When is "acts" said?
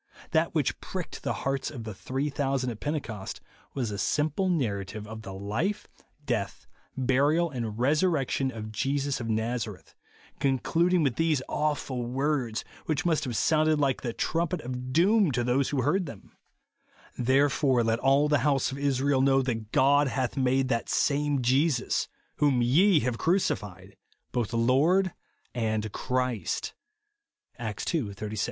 27.59-27.85